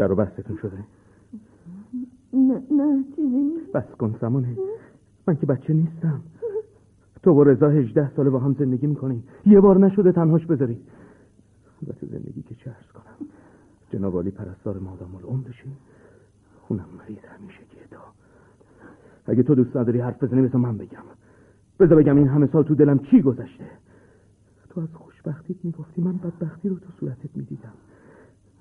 [0.00, 0.78] در و بستتون شده.
[2.32, 3.72] نه نه چیزی نیست.
[3.72, 4.56] بس کن سمانه
[5.26, 6.20] من که بچه نیستم.
[7.22, 10.80] تو با رضا هجده ساله با هم زندگی می‌کنی یه بار نشده تنهاش بذاری.
[11.82, 13.28] البته زندگی که چه ارز کنم.
[13.90, 15.72] جناب عالی پرستار مادام العمر بشین
[16.60, 18.00] خونم مریض همیشه که تا
[19.26, 21.04] اگه تو دوست نداری حرف بزنی بذار من بگم.
[21.80, 23.66] بذار بگم این همه سال تو دلم چی گذشته؟
[24.68, 27.72] تو از خوشبختیت می‌گفتی من بدبختی رو تو صورتت می‌دیدم.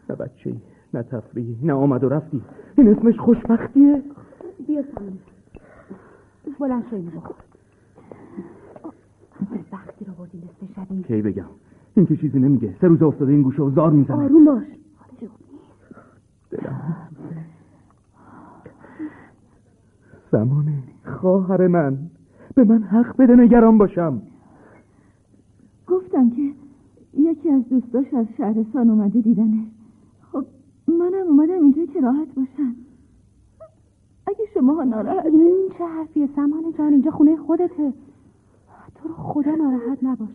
[0.10, 0.56] نه بچه
[0.94, 2.42] نه تفریح نه آمد و رفتی.
[2.78, 4.04] این اسمش خوشبختیه؟
[4.68, 5.14] بیا سمانه
[6.60, 7.36] بلند شو اینو بخور.
[9.72, 11.04] وقتی رو بردی نصف شبی.
[11.04, 11.46] کی بگم؟
[11.96, 12.76] این که چیزی نمیگه.
[12.82, 14.18] سه روز افتاده این گوشه و زار می‌زنه.
[14.18, 14.64] آروم باش.
[16.52, 16.96] دلم.
[20.32, 21.98] زمانه خواهر من.
[22.56, 24.22] به من حق بده نگران باشم.
[25.88, 26.52] گفتم که
[27.18, 29.64] یکی از دوستاش از شهرستان اومده دیدنه.
[29.64, 29.79] خب
[31.10, 32.76] منم اومدم اینجا که راحت باشم.
[34.28, 37.94] اگه شما ناراحت این چه حرفیه؟ سمانه جان اینجا خونه خودته.
[38.96, 40.30] تو رو خدا ناراحت نباش.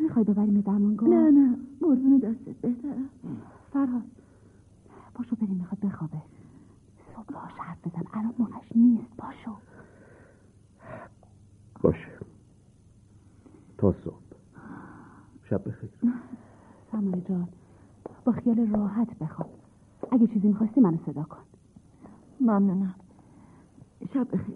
[0.00, 1.56] می‌خوای ببریم درمانگاه؟ نه نه.
[1.80, 3.08] قربون دستت بهترم
[3.72, 4.02] فرهاد
[5.14, 6.22] پاشو بریم می‌خواد بخوابه
[7.14, 9.50] صبح باش حرف بزن الان موقعش نیست پاشو
[11.82, 12.12] باشه
[13.78, 14.14] تا صبح
[15.50, 15.90] شب بخیر
[16.92, 17.48] سمانه جان
[18.24, 19.50] با خیال راحت بخواب
[20.12, 21.36] اگه چیزی می‌خواستی منو صدا کن.
[22.40, 22.94] ممنونم.
[24.14, 24.54] شب بخیر.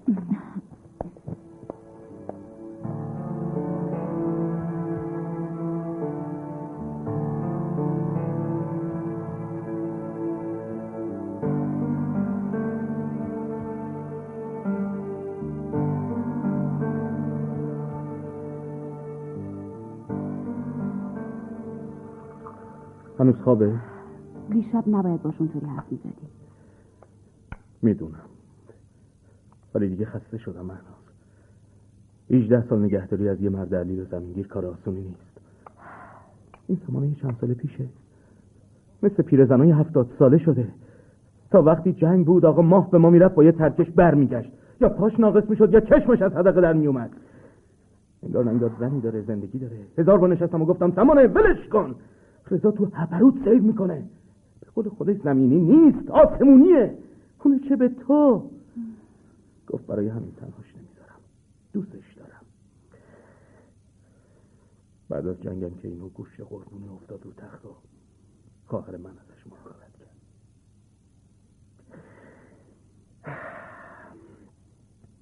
[23.20, 23.97] هنوز خوابه؟
[24.62, 26.26] دیشب نباید باش اونطوری حرف می‌زدی.
[27.82, 28.20] می‌دونم.
[29.74, 30.82] ولی دیگه خسته شدم مهناز.
[32.30, 35.40] 18 سال نگهداری از یه مرد علی و زمینگیر کار آسونی نیست.
[36.68, 37.86] این زمانه چند سال پیشه.
[39.02, 40.68] مثل پیرزنای هفتاد ساله شده.
[41.50, 44.88] تا وقتی جنگ بود آقا ماه به ما می‌رفت با یه ترکش بر میگشت یا
[44.88, 47.10] پاش ناقص می‌شد یا چشمش از حدقه در میومد
[48.22, 49.76] انگار نمی‌داد زنی داره زندگی داره.
[49.98, 51.94] هزار بار نشستم و گفتم سمانه ولش کن!
[52.50, 54.04] رضا تو هبروت سیو می‌کنه.
[54.78, 56.98] قول خودش زمینی نیست آسمونیه.
[57.44, 58.50] اونه چه به تو؟
[59.66, 61.20] گفت برای همین تنهاش نمی‌ذارم
[61.72, 62.44] دوستش دارم.
[65.08, 67.74] بعد از جنگم که اینو گوش قربونی افتاد رو تخت و
[68.66, 70.16] خواهر من ازش مراقبت کرد.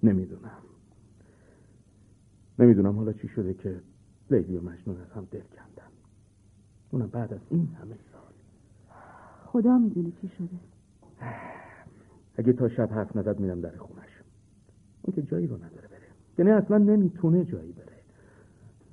[0.03, 0.63] نمی‌دونم.
[2.59, 3.81] نمی‌دونم حالا چی شده که
[4.31, 5.91] لیلی و مجنون از هم دل کندن.
[6.91, 7.97] اونم بعد از این همه
[9.57, 10.59] خدا می‌دونه چی شده.
[12.37, 14.23] اگه تا شب حرف نزد میرم در خونش.
[15.03, 16.01] اون که جایی رو نداره بره.
[16.39, 17.93] یعنی اصلا نمی‌تونه جایی بره.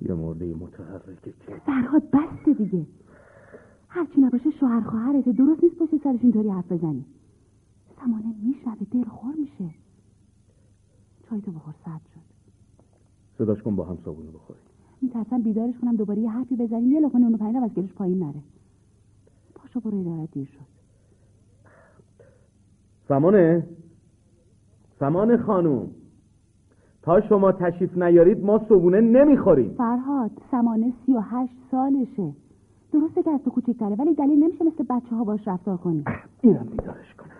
[0.00, 2.86] یه مرده متحرکه که فرهاد بسته دیگه.
[3.88, 5.32] هرچی نباشه شوهر خواهرته.
[5.32, 7.04] درست نیست پشت سرش اینطوری حرف بزنی.
[8.00, 9.74] سمانه میشنوه دلخور میشه.
[11.30, 12.20] چای تو بخور سرد شد.
[13.38, 14.60] صداش کن با هم صابونه بخوری
[15.02, 18.18] میترسم بیدارش کنم دوباره یه حرفی بزنی یه لقمه نون و پنیر از گلوش پایین
[18.18, 18.42] نره.
[19.74, 20.74] پاشو برو ادارت دیر شد.
[23.08, 23.66] سمانه
[25.00, 25.90] سمان خانوم.
[27.02, 29.74] تا شما تشریف نیارید ما صبونه نمی‌خوریم.
[29.74, 32.32] فرهاد سمانه سی و هشت سالشه.
[32.92, 36.04] درسته که از تو کوچکتره ولی دلیل نمیشه مثل بچه ها باش رفتار کنی.
[36.42, 37.30] اینم بیدارش کنم.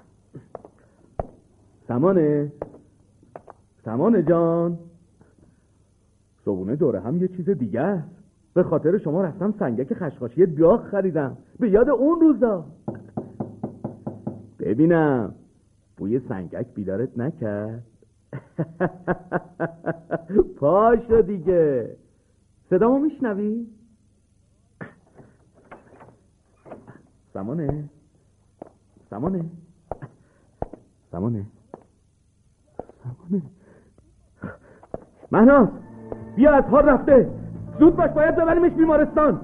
[1.89, 2.53] سمانه
[3.85, 4.79] سمانه جان.
[6.45, 8.24] صبونه دوره هم یه چیز دیگه است.
[8.55, 11.37] به خاطر شما رفتم سنگک خشخاشی بیاخ خریدم.
[11.61, 12.65] به یاد اون روزا.
[14.59, 15.35] ببینم.
[15.97, 17.83] بوی سنگک بیدارت نکرد.
[20.59, 21.97] پاشو دیگه.
[22.71, 23.67] صدامو میشنوی؟
[27.35, 27.85] سمانه.
[29.11, 29.45] سمانه.
[31.11, 31.47] سمانه.
[33.03, 33.43] سمانه.
[35.33, 35.69] مهناز
[36.37, 37.44] بیا از رفته.
[37.79, 39.41] زود باش باید ببریمش بیمارستان.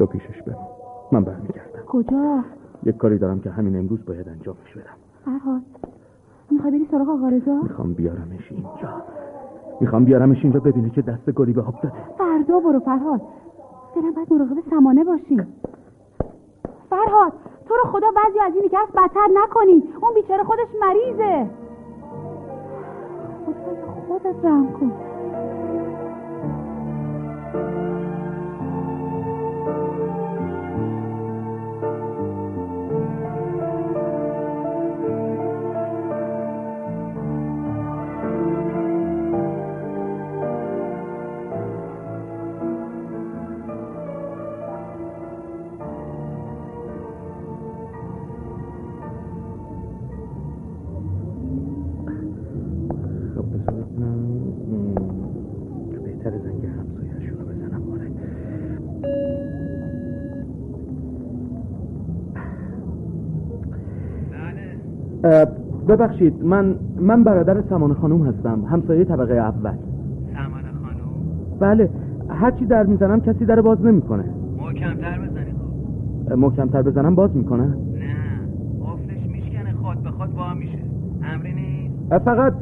[0.00, 0.66] تو پیشش بمون
[1.12, 1.82] من برمیگردم.
[1.86, 2.44] کجا؟
[2.82, 5.62] یک کاری دارم که همین امروز باید انجامش بدم فرهاد
[6.50, 9.02] می‌خوای بری سراغ آقا رضا؟ می‌خوام بیارمش اینجا.
[9.80, 13.20] می‌خوام بیارمش اینجا ببینه که دست گلی به آب داده فردا برو فرهاد.
[13.94, 15.36] فعلا باید مراقب سمانه باشی.
[16.90, 17.32] فرهاد
[17.68, 19.84] تو رو خدا بعضی از این از بدتر نکنی.
[20.02, 21.50] اون بیچاره خودش مریضه.
[24.08, 24.92] خودت رحم کن.
[65.88, 69.72] ببخشید من من برادر سمان خانوم هستم همسایه طبقه اول.
[70.34, 71.90] سمان خانوم بله
[72.28, 74.24] هرچی در می‌زنم کسی در باز نمی‌کنه.
[74.58, 75.52] محکمتر بزنی
[76.28, 76.32] خب.
[76.32, 77.74] محکمتر بزنم باز می‌کنه؟ نه
[78.82, 80.78] قفلش میشکنه خود به خود وا میشه.
[81.22, 82.18] امری نیست.
[82.18, 82.54] فقط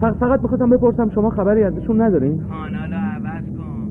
[0.00, 3.88] فقط می‌خواستم بپرسم شما خبری ازشون ندارین کانال عوض کن.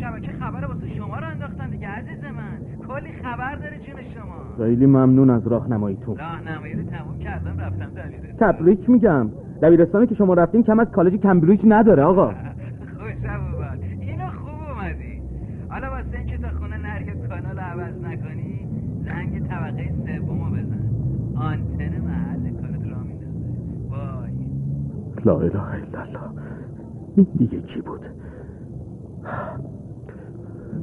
[0.00, 2.58] شبکه خبر واسه شما رو انداختن دیگه عزیز من.
[2.88, 4.43] کلی خبر داره جون شما.
[4.56, 9.30] خیلی ممنون از راهنماییتون راهنمایی رو تموم کردم رفتم دبیرستان تبریک میگم.
[9.62, 12.24] دبیرستانی که شما رفتین کم از کالج کمبریج نداره آقا.
[13.54, 13.78] اومد.
[14.00, 15.22] اینو خوب اومدی.
[15.68, 18.66] حالا واسه اینکه تا خونه نری کانال عوض نکنی
[19.04, 20.90] زنگ طبقه سومو بزن.
[21.36, 23.88] آنتن محل کارت را میندازه.
[23.90, 24.32] وای.
[25.24, 26.20] لا اله الا الله.
[27.16, 28.00] این دیگه کی بود؟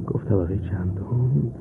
[0.06, 1.52] گفت طبقه چندم؟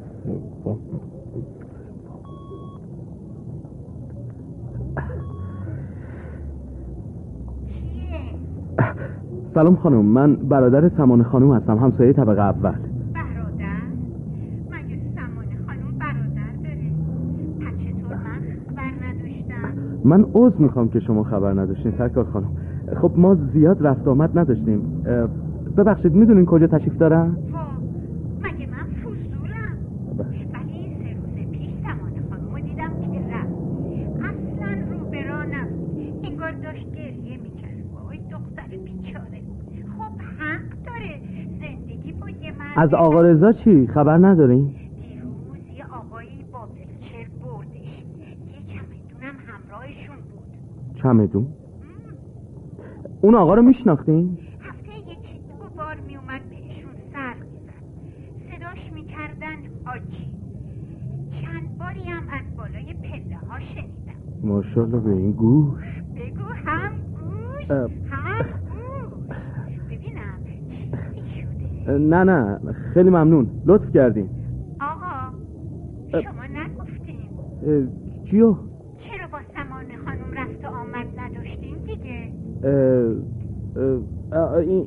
[9.53, 12.71] سلام خانم من برادر سمان خانم هستم همسایه طبقه اول
[13.13, 13.81] برادر؟
[14.71, 16.91] مگه سمانه خانم برادر داره؟
[17.59, 19.73] پس چطور من خبر نداشتم؟
[20.05, 22.47] من عذر می‌خوام که شما خبر نداشتین سرکار خانم
[23.01, 24.81] خب ما زیاد رفت آمد نداشتیم
[25.77, 27.59] ببخشید می‌دونین کجا تشریف دارم وا
[28.43, 29.77] مگه من فضولم
[30.53, 33.55] ولی این سه روز پیش سمانه خانم رو دیدم که رفت
[34.19, 39.41] اصلا رو به راه نبود انگار داشت گریه می‌کرد وای دختر بیچاره
[39.97, 41.19] خب حق داره
[41.61, 47.29] زندگی با یه مرد از آقا رضا چی؟ خبر ندارین دیروز یه آقایی با ویلچر
[47.43, 47.75] بردش.
[47.75, 51.01] یه چمدونم همراهشون بود.
[51.03, 51.47] چمدون؟
[53.21, 57.83] اون آقا رو میشناختین هفته یکی دو بار می اومد بهشون سر می‌زد.
[58.51, 59.57] صداش می‌کردن
[59.95, 60.31] آجی.
[61.41, 64.21] چند باری هم از بالای پله ها شنیدم.
[64.43, 65.83] ماشاءالله به این گوش.
[66.15, 66.43] بگو.
[66.65, 67.67] هم گوش
[69.89, 70.39] ببینم
[71.13, 72.59] چی شده اه، نه نه
[72.93, 73.47] خیلی ممنون.
[73.65, 74.29] لطف کردین.
[74.81, 75.31] آقا.
[76.11, 76.21] شما
[76.61, 77.29] نگفتین.
[78.25, 78.55] چیو
[78.97, 82.19] چرا با سمان خانم رفت و آمد نداشتین دیگه؟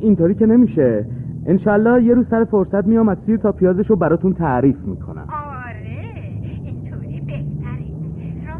[0.00, 1.06] اینطوری که نمیشه.
[1.46, 5.26] انشالله یه روز سر فرصت میام از سیر تا پیازش رو براتون تعریف می‌کنم.
[5.28, 6.14] آره
[6.64, 7.84] اینطوری بهتره.
[8.46, 8.54] رو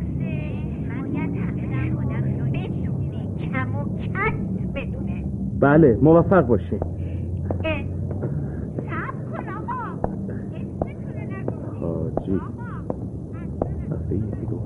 [2.45, 4.35] بدونه کم و کس
[4.75, 5.25] بدونه.
[5.61, 6.81] بله موفق باشین
[7.65, 7.85] اه،
[8.77, 9.99] صبر کن آقا
[10.55, 11.81] اسمتون رو نگفتین.
[11.81, 12.71] حاجی آقا،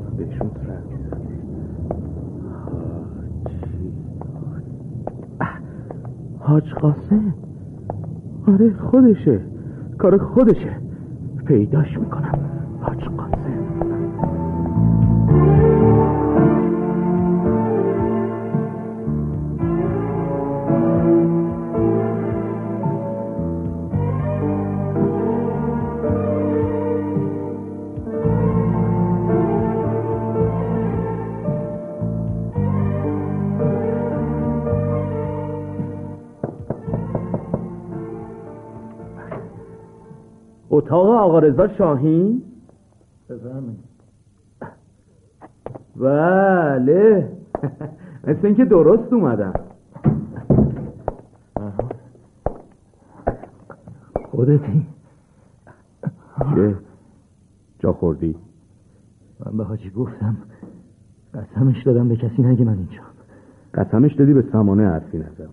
[0.08, 0.17] هفته
[5.40, 5.58] اه،
[6.38, 7.34] حاج قاسم.
[8.48, 9.40] آره خودشه.
[9.98, 10.76] کار خودشه.
[11.46, 12.37] پیداش می‌کنم.
[40.70, 42.42] اتاق آقا رضا شاهین؟
[45.96, 47.28] بله.
[48.24, 49.52] مثل اینکه درست اومدم.
[54.30, 54.86] خودتی؟
[56.54, 56.74] چه؟
[57.78, 58.36] جا خوردی؟
[59.46, 60.36] من به حاجی گفتم
[61.34, 63.02] قسمش دادم به کسی نگه من اینجا.
[63.74, 65.48] قسمش دادی به سمانه حرفی نزنی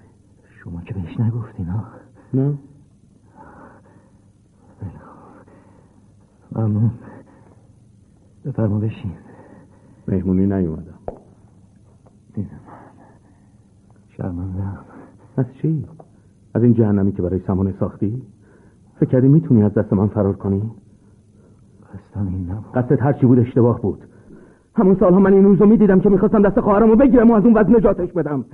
[0.64, 1.84] شما که بهش نگفتین ها
[2.34, 2.54] نه.
[6.56, 6.92] ممنون
[8.46, 9.12] بفرما بشین.
[10.08, 11.00] مهمونی نیومدم.
[12.34, 12.50] دیدم
[14.10, 14.78] شرمندم
[15.38, 15.86] از چی؟
[16.54, 18.22] از این جهنمی که برای سمانه ساختی؟
[19.00, 20.72] فکر کردی می‌تونی از دست من فرار کنی؟
[21.94, 22.72] قصدم این نبود.
[22.74, 24.04] قصدت هرچی بود اشتباه بود.
[24.76, 27.54] همون سالها من این روزو می‌دیدم که می‌خواستم دست خواهرم رو بگیرم و از اون
[27.58, 28.46] وضع نجاتش بدم.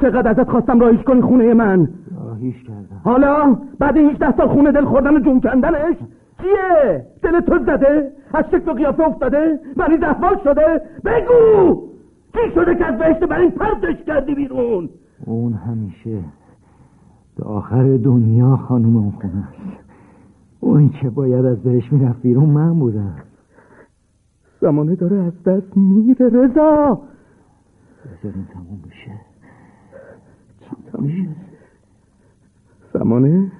[0.00, 1.88] چقدر ازت خواستم رایش کنی خونه من؟
[2.24, 3.00] راهیش کردم.
[3.04, 5.96] حالا بعد این 18 سال خونه دل خوردن و جون کندنش؟
[6.42, 11.82] چیه؟ دل تو زده؟ از شکل و قیافه افتاده؟ مریض احوال شده؟ بگو!
[12.32, 14.90] چی شده که از بهشت بر این پرتش کردی بیرون؟
[15.26, 16.18] اون همیشه
[17.36, 19.80] به آخر دنیا خانم اون خونه است
[20.60, 23.14] اونی که باید از بهش می‌رفت بیرون من بودم
[24.60, 27.00] زمانه داره از دست میره رضا
[28.04, 29.12] بذارین تموم بشه
[30.92, 31.36] تموم
[32.94, 33.52] زمانه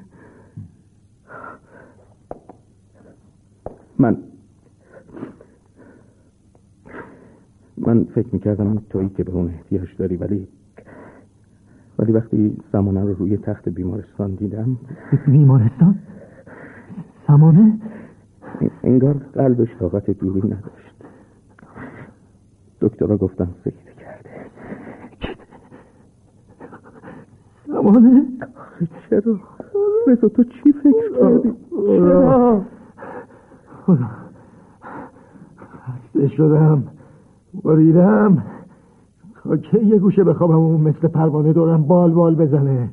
[4.00, 4.16] من
[7.78, 10.48] من فکر می‌کردم تویی که به اون احتیاج داری ولی
[11.98, 14.76] ولی وقتی زمانه رو روی تخت بیمارستان دیدم
[15.26, 15.98] بیمارستان؟
[17.28, 17.78] زمانه؟
[18.84, 20.94] انگار قلبش طاقت دوری نداشت
[22.80, 24.30] دکترها گفتم سکته کرده
[27.66, 28.22] زمانه؟
[29.10, 29.40] چرا؟
[30.06, 31.52] رضا تو چی فکر کردی؟
[31.86, 32.66] چرا؟
[35.58, 36.82] خسته شدم.
[37.64, 38.44] بریدم.
[39.44, 42.90] تا که یه گوشه بخوابم اون مثل پروانه دورم بال بال بزنه.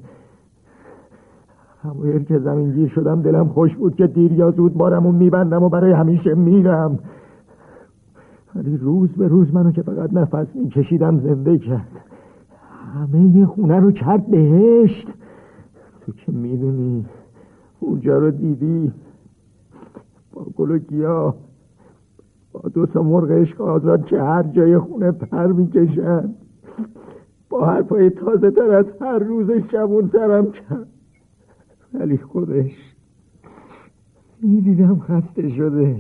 [1.84, 5.70] همویر که زمین گیر شدم دلم خوش بود که دیر یا زود بارمون میبندم و
[5.70, 7.00] برای همیشه میرم.
[8.56, 11.88] ولی روز به روز منو که فقط نفس میکشیدم زنده کرد.
[12.94, 15.08] همه یه خونه رو کرد بهشت.
[16.06, 17.06] تو که می‌دونی
[17.80, 18.92] اونجا رو دیدی.
[20.58, 21.36] گل و گیاه
[22.52, 26.34] با دو تا مرغ عشق آزاد که هر جای خونه پر می‌کشن.
[27.50, 30.88] با حرفای تازه تر از هر روز شبون ترم کرد
[31.94, 32.72] ولی خودش
[34.42, 35.96] می‌دیدم خسته شده.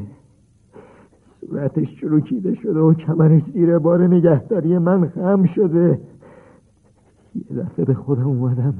[1.42, 6.00] صورتش چروکیده شده و کمرش زیر بار نگهداری من خم شده.
[7.36, 8.74] یه دفعه به خودم اومدم.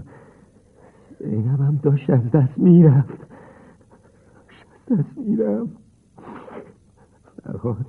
[1.20, 3.28] زینبم داشت از دست می‌رفت.
[4.92, 5.78] دست می‌رفت
[7.44, 7.86] فرهاد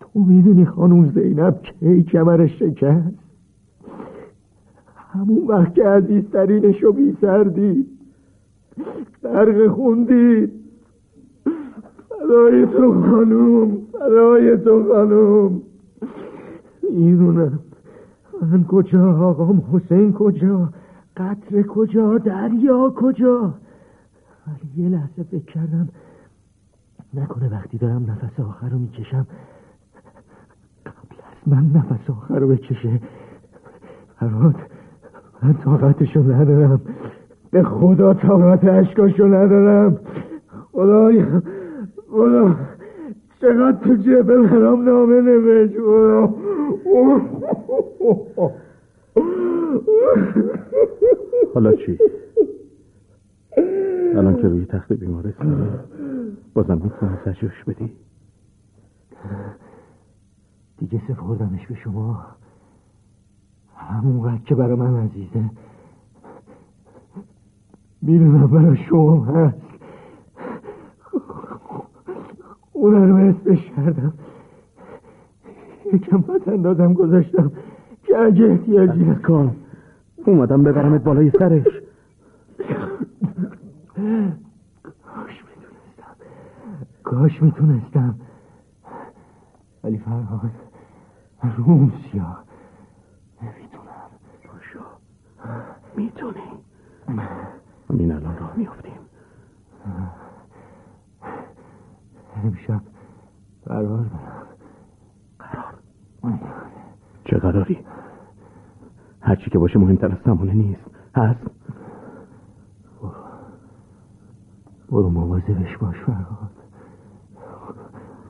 [0.00, 3.14] تو می‌دونی خانوم زینب کی کمرش شکست؟
[4.96, 7.86] همون وقت که عزیزترینش رو بی سردید
[9.22, 10.52] درق خوندید
[12.08, 15.62] فدای تو خانوم فدای تو خانوم
[16.90, 17.58] می‌دونم
[18.42, 20.68] من کجا آقام حسین کجا
[21.16, 23.54] قطر کجا دریا کجا؟
[24.46, 25.88] ولی یه لحظه فکر کردم
[27.14, 29.26] نکنه وقتی دارم نفس آخر رو می‌کشم
[30.86, 33.00] قبل از من نفس آخر رو بکشه.
[34.20, 34.54] فراد
[35.42, 36.80] من طاقتشو ندارم.
[37.50, 40.00] به خدا طاقت عشقاشو ندارم.
[40.72, 41.24] خدای
[42.10, 42.56] خدا.
[43.40, 45.72] چقدر تو جبه برام نامه نوشت.
[45.78, 46.34] خدا.
[51.54, 51.98] حالا چی؟
[54.18, 55.78] الان که روی تخت بیمارستان
[56.54, 57.92] بازم می‌تونی سجوش بدی؟
[60.78, 62.26] دیگه سپردمش به شما.
[63.76, 65.50] همون وقت که برای من عزیزه.
[68.02, 69.56] می‌دونم برای شما هست.
[72.72, 74.12] اون رو اسمش کردم.
[75.92, 77.52] یکم پس اندازم گذاشتم.
[78.02, 79.56] که اگه احتیاجی کام
[80.26, 81.66] اومدم ببرمت بالای سرش.
[84.04, 86.16] کاش می‌تونستم
[87.04, 88.14] کاش می‌تونستم.
[89.84, 90.50] ولی فرهاد
[91.56, 92.38] روسیا.
[93.42, 94.10] نمی‌تونم.
[94.48, 94.80] باشا
[95.96, 96.40] می‌تونی.
[97.90, 98.56] همین الان راه.
[98.56, 98.92] میافتیم.
[102.44, 102.80] امشب
[103.66, 104.46] قرار برم.
[105.38, 105.74] قرار.
[107.24, 107.86] چه قراری؟
[109.20, 110.90] هرچی که باشه مهمتر از سمانه نیست.
[111.16, 111.53] هست.
[114.94, 116.50] برو مواظبش باش فرهاد.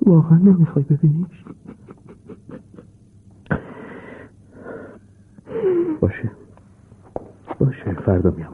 [0.06, 1.44] واقعا نمی‌خوای ببینیش
[6.00, 6.30] باشه.
[7.60, 8.53] باشه فردا میام.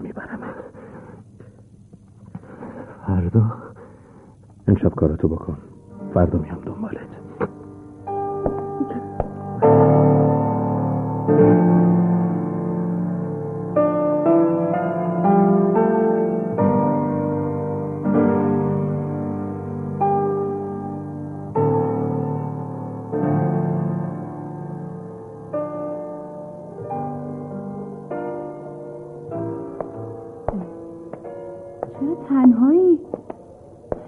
[32.01, 32.99] چرا تنهایی؟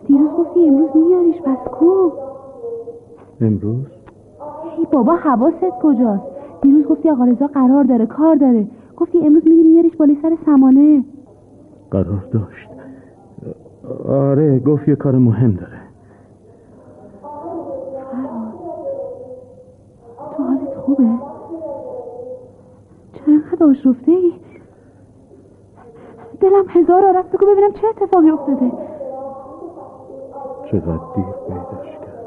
[0.07, 2.13] دیروز گفتی امروز میاریش پس کو؟
[3.41, 3.87] امروز؟
[4.79, 6.23] ای بابا حواست کجاست؟
[6.63, 8.67] دیروز گفتی آقا رضا قرار داره کار داره.
[8.97, 11.05] گفتی امروز میری میاریش بالای سر سمانه.
[11.91, 12.69] قرار داشت.
[14.09, 15.79] آره گفت یه کار مهم داره.
[20.37, 21.05] تو حالت خوبه؟
[23.13, 24.33] چرا انقدر آشرفته ای؟
[26.53, 28.73] دلم هزار آرست بگو ببینم چه اتفاقی افتاده.
[30.71, 32.27] چقدر دیر پیداش کرد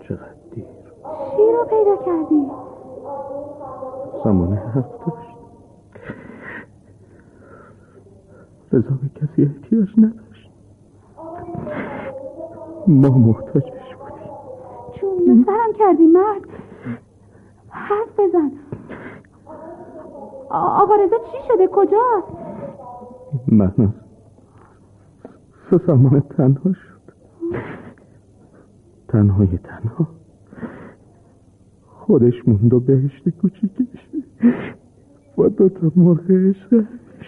[0.00, 0.64] چقدر دیر.
[1.36, 2.50] چی رو پیدا کردی؟
[4.24, 5.36] زمانه حرف داشت.
[8.72, 10.50] رضا به کسی احتیاج نداشت.
[12.86, 14.30] ما محتاجش بودیم.
[15.00, 16.42] چون به سرم کردی مرد.
[17.68, 18.52] حرف بزن.
[20.50, 22.41] آقا رضا چی شده؟ کجاست؟
[23.52, 23.92] من.
[25.86, 27.02] زمانه تنها شد.
[29.08, 30.08] تنهای تنها.
[31.86, 34.08] خودش موند و بهشت کوچیکش.
[35.36, 36.84] با دو تا مرغ عشق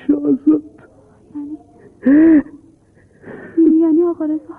[0.07, 0.63] شازاد
[3.59, 4.55] یعنی یعنی آقا رضا؟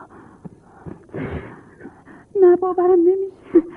[2.42, 3.68] نه باورم نمیشه.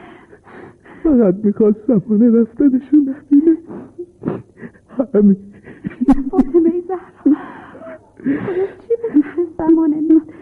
[1.02, 3.56] فقط می‌خواست زمانه رفتنشون نبینه.
[5.14, 5.36] همین.
[6.30, 7.17] فاطمه زهرا.
[8.28, 8.94] چی
[9.36, 10.32] به زمانه میاد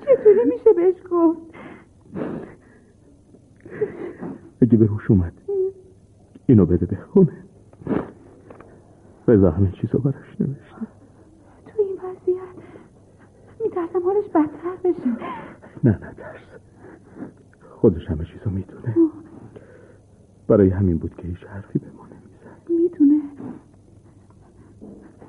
[0.00, 1.40] چطوری میشه بهش گفت؟
[4.62, 5.32] اگه به هوش اومد
[6.46, 7.44] اینو بده بخونه
[9.28, 10.86] رضا همه چیزو براش نوشته.
[11.66, 12.64] تو این وضعیت
[13.60, 15.06] میترسم حالش بدتر بشه.
[15.84, 16.40] نه نه ترس.
[17.70, 18.96] خودش همه چیزو می‌دونه.
[20.48, 22.82] برای همین بود که هیچ حرفی به ما نمی‌زد.
[22.82, 23.20] می‌دونه.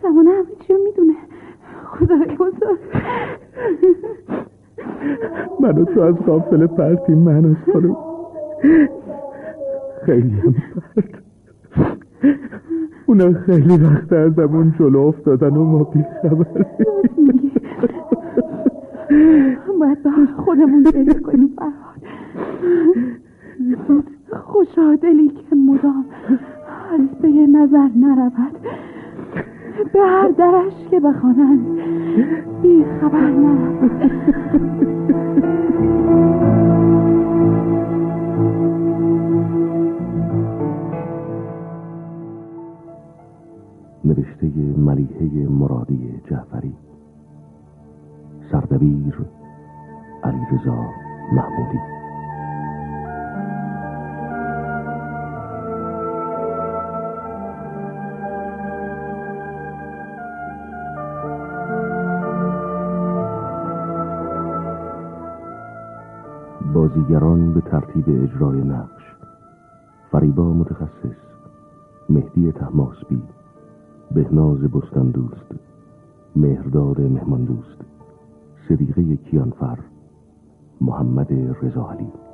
[0.03, 1.15] زمانه همه چی رو می‌دونه.
[1.85, 2.79] خدای بزرگ
[5.59, 7.55] منو تو از قافل پرتیم من از
[10.05, 10.55] خیلی هم
[10.95, 11.25] پرت
[13.05, 16.29] اونا خیلی وقت ازمون جلو افتادن و ما بیخبر
[19.79, 22.01] باید به خودمون فکر کنیم فرهاد.
[24.43, 26.05] خوشا دلی که مدام
[26.93, 28.84] از به نظر نرود.
[29.83, 31.65] به هر درش که بخوانند.
[32.61, 33.91] بی خبر نرود
[44.05, 46.75] نوشته ملیحه مرادی جعفری.
[48.51, 49.19] سردبیر
[50.23, 50.85] علیرضا
[51.31, 51.94] محمودی.
[68.05, 69.03] به اجرای نقش.
[70.11, 71.15] فریبا متخصص.
[72.09, 73.21] مهدی تحماسبی
[74.11, 75.51] بهناز بستان دوست
[76.35, 77.81] مهرداد مهمان دوست
[78.69, 79.79] صدیقه کیانفر.
[80.81, 82.24] محمد رضا علی.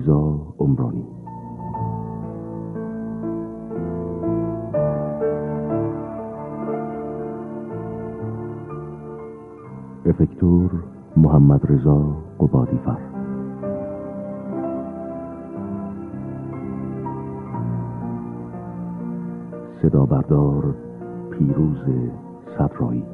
[0.00, 1.04] رضا عمرانی.
[10.06, 10.70] افکتور
[11.16, 12.98] محمد رضا قبادیفر.
[19.82, 20.74] صدا بردار
[21.30, 21.78] پیروز
[22.58, 23.04] صدرایی.